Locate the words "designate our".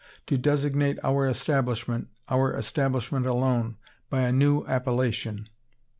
0.35-1.27